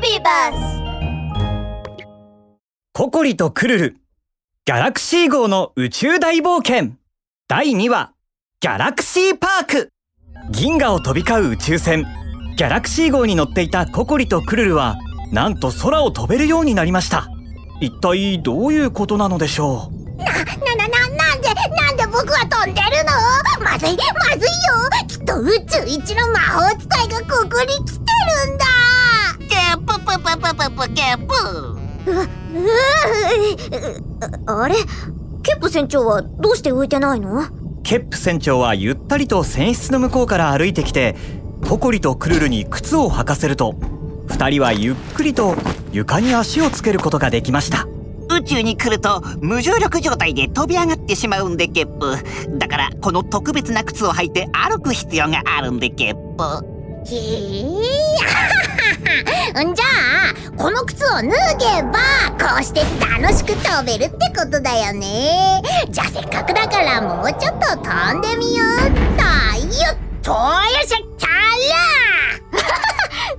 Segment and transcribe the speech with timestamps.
[0.00, 0.82] ビバス
[2.94, 3.96] ココリとクルル。
[4.64, 6.92] ギャラクシー号の宇宙大冒険。
[7.48, 8.12] 第2話
[8.60, 9.90] ギャラクシーパーク。
[10.50, 12.06] 銀河を飛び交う宇宙船。
[12.56, 14.96] ギャラクシー号に乗っていたココリとクルルは
[15.32, 17.28] なんと空を飛べるようになりました。
[17.82, 20.16] 一体どういうことなのでしょう？
[20.16, 20.32] な、な、
[20.88, 23.12] な、なんで、なんで僕は飛んでるの？
[23.62, 24.48] まずい、まずいよ。
[25.08, 28.09] きっと宇宙一の魔法使いがここに来て
[30.40, 31.34] ケープ
[32.06, 32.26] う、う
[34.46, 34.74] あれ？
[35.42, 37.42] ケップ船長はどうして浮いてないの？
[37.82, 41.14] ケップ船長はゆったりと船室の向こうから歩いてきて
[41.68, 43.74] ココリとクルルに靴を履かせると
[44.28, 45.56] 二人はゆっくりと
[45.92, 47.86] 床に足をつけることができました。
[48.32, 52.16] 宇宙に来ると無重力状態で飛び上がってしまうんでケップ。
[52.58, 56.44] だからこの特別な靴を履いて歩く必要があるんでケップ。
[57.12, 57.76] へえん
[59.74, 59.86] じゃ
[60.30, 61.28] あこの靴を脱げ
[61.82, 61.98] ば
[62.38, 62.80] こうして
[63.20, 65.62] 楽しく飛べるってことだよね。
[65.90, 68.68] じゃあせっかくだからもうちょっと飛んでみよう。
[68.78, 68.80] っ
[69.16, 69.22] と
[69.76, 69.92] よ。
[69.92, 70.36] っとよ
[70.86, 71.32] しゃったら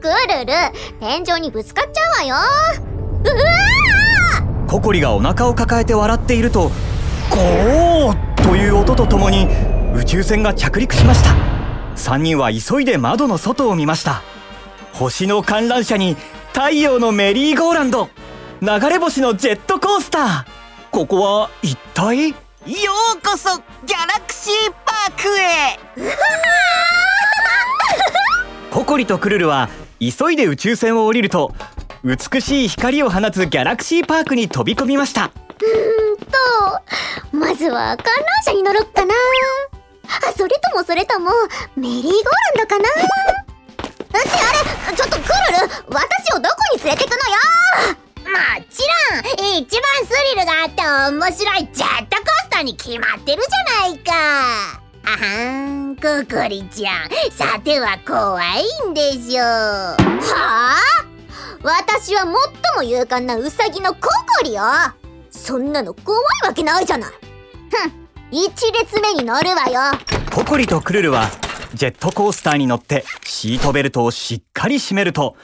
[0.00, 0.52] クルル
[1.00, 2.36] 天井にぶつかっちゃうわよ。
[3.24, 6.70] うわココリがお腹を抱えて笑っていると
[7.30, 9.48] ゴーという音とともに
[9.94, 11.30] 宇宙船が着陸しました。
[11.96, 14.22] 3人は急いで窓の外を見ました。
[14.98, 16.16] 星の観覧車に
[16.54, 18.08] 太陽のメリーゴーランド。
[18.62, 20.44] 流れ星のジェットコースター。
[20.90, 22.30] ここは一体？
[22.30, 22.34] よ
[23.14, 25.78] うこそギャラクシーパークへ。
[28.72, 29.68] ココリとクルルは
[30.00, 31.54] 急いで宇宙船を降りると
[32.02, 35.30] 美しい光を放つギャラクシーパークに飛び込みました。
[37.30, 39.14] とまずは観覧車に乗ろっかな。
[40.28, 41.30] あそれともそれとも
[41.76, 42.88] メリーゴーランドかな
[44.36, 47.96] あれちょっとクルル私をどこに連れてくのよ。
[48.26, 48.32] も
[48.70, 54.12] ちろん一番スリルがあって面白いジェットコースターに決まってるじゃないか
[55.04, 57.10] あはんココリちゃん。
[57.30, 59.96] さては怖いんでしょうは
[60.74, 60.76] あ
[61.62, 62.30] 私は最
[62.76, 63.36] も勇敢な。
[63.36, 64.62] ウサギのココリよ
[65.30, 67.10] そんなの怖いわけないじゃない。
[67.10, 68.06] ふん。
[68.32, 69.98] 一列目に乗るわよ。
[70.34, 71.30] ココリとクルルは
[71.76, 75.36] ジェットコースターに乗ってシートベルトをしっかり締めると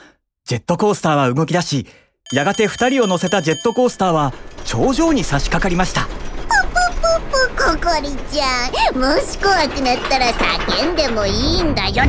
[0.45, 1.85] ジェットコースターは動き出し
[2.33, 4.33] やがて2人を乗せたジェットコースターは
[4.65, 6.07] 頂上に差し掛かりました。
[7.55, 12.03] ココリちゃんもし怖くなったら叫んでもいいんだよ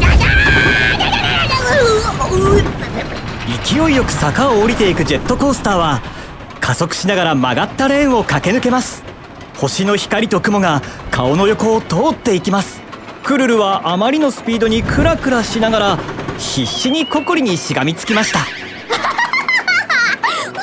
[3.63, 6.03] 勢いよく坂を降りていくジェットコースターは
[6.61, 9.05] 加速しながら曲がったレーンを駆け抜けます
[9.57, 12.84] 星の光と雲が顔の横を通っていきます
[13.25, 15.97] クルルはあまりのスピードにクラクラしながら
[16.39, 18.41] 必死にココリにしがみつきました。
[18.45, 18.99] クル
[20.53, 20.61] ル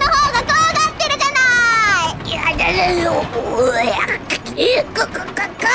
[0.00, 1.40] の方が怖がってるじゃな
[2.26, 2.30] い。
[2.30, 3.94] いやだだようや
[4.86, 5.70] こここ怖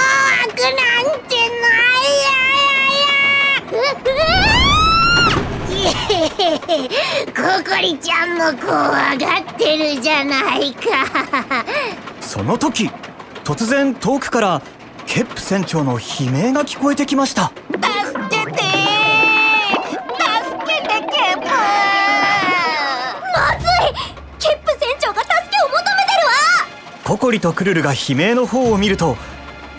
[0.52, 1.72] くなんてな
[2.02, 2.36] いや
[6.20, 6.60] やや
[7.34, 10.90] ココリちゃんも怖がってるじゃないか
[12.20, 12.92] その時
[13.46, 14.62] 突然遠くから
[15.06, 16.00] ケップ船長の悲
[16.32, 17.52] 鳴が聞こえてきました。
[17.72, 17.86] 助
[18.28, 21.46] けて助けてケープ。
[21.48, 21.54] ま
[23.60, 23.68] ずい。
[24.40, 25.84] ケップ船長が助けを求めて
[26.20, 26.32] るわ。
[27.04, 29.16] ココリとクルルが悲鳴の方を見ると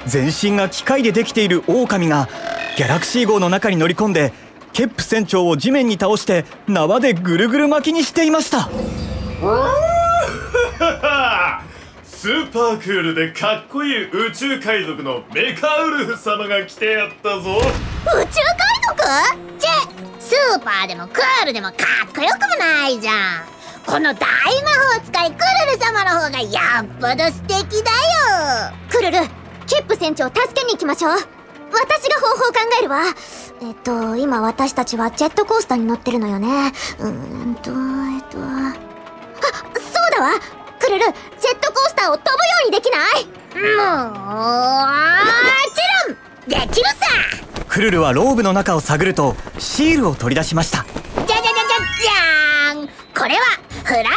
[0.07, 2.29] 全身が機械でできている狼が
[2.77, 4.33] ギャラクシー号の中に乗り込んで
[4.73, 8.71] ケップ船長を地面に倒して縄でぐるぐる巻きにしていました
[12.27, 17.39] スーパークールでかっこいい宇宙海賊のメカウルフ様が来てやったぞ。
[17.39, 18.27] 宇宙海
[18.89, 19.71] 賊チェ
[20.19, 23.45] スーパーでもクールでもかっこよくもないじゃん。
[23.87, 24.19] この大魔
[24.99, 25.37] 法使いク
[25.71, 26.51] ルル様の方がよ
[26.83, 28.75] っぽど素敵だよ。
[28.91, 29.19] クルル
[29.69, 31.13] ケップ船長助けに行きましょう。
[31.13, 33.03] 私が方法を考えるわ。
[33.63, 36.73] えっと今私たちはジェットコースターに乗ってるのよね。
[36.99, 38.39] うーんとえっと。
[38.41, 38.75] あ
[39.79, 40.33] そうだわ。
[40.79, 41.07] クルル
[42.11, 42.37] を飛ぶよ
[42.67, 43.27] うにできない。
[43.57, 43.63] も
[45.75, 46.17] ちろん
[46.49, 46.97] できるさ
[47.69, 53.41] クルルはローブの中を探るとシールを取り出しましたじゃじゃじゃじゃじゃーんこれは
[53.85, 54.13] フライング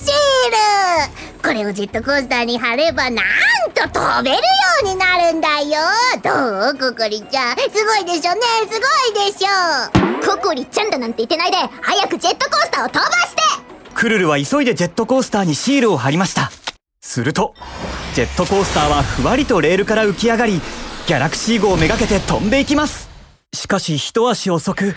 [0.00, 3.24] シールこれをジェットコースターに貼ればなん
[3.74, 4.42] と飛べるよ
[4.84, 5.80] うになるんだよ
[6.22, 13.42] どうココリちゃんすごいでしょねすごいでしょココリちゃんだなんて言ってないで早くジェットコースターを飛ばして
[13.94, 16.50] クルルは急いでジェットコースターにシールを貼りました
[17.10, 17.54] すると
[18.14, 20.60] ジェットコースターはふわりとレールから浮き上がり
[21.08, 23.10] ギャラクシー号をめがけて飛んでいきます。
[23.52, 24.94] しかし一足遅く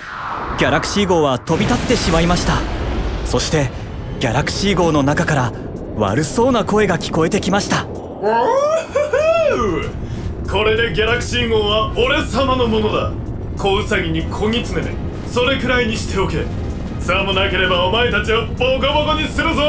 [0.60, 2.60] ギャラクシー号は飛び立ってしまいました。
[3.26, 3.72] そして
[4.20, 5.52] ギャラクシー号の中から
[5.98, 7.86] 悪そうな声が聞こえてきました。
[7.86, 8.22] こ
[10.66, 13.12] れでギャラクシー号は俺様のものだ。
[13.58, 14.94] 小ウサギに小ギツネね
[15.32, 16.46] それくらいにしておけ。
[17.00, 19.64] さもなければお前たちをボコボコにするぞ。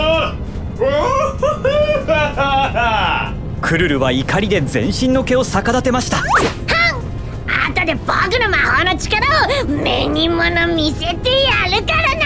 [3.61, 6.19] クルルは怒りで全身の毛を逆立てました。
[6.19, 8.09] 後で僕
[8.41, 11.17] の魔法の力を目に物見せてや
[11.77, 12.25] るからな。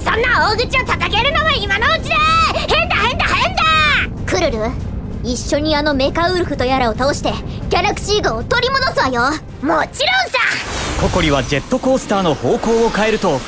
[0.00, 2.16] そんな大口を叩けるのは今のうちだ。
[2.68, 3.62] 変だ変だ変だ。
[4.26, 4.58] クルル
[5.22, 7.32] 一緒にあのメカウルフとやらを倒して
[7.68, 9.22] ギャラクシー号を取り戻すわよ。
[9.22, 9.90] もちろんさ。
[11.00, 13.40] ココリはジェットコースターの方向を変えると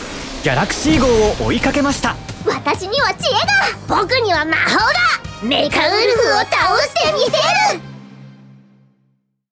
[0.42, 1.06] ギャラクシー号
[1.44, 2.16] を追いかけました
[2.46, 3.32] 私には知恵
[3.88, 3.96] が。
[4.02, 4.84] 僕には魔法が。
[5.42, 7.91] メカウルフを倒してみせる。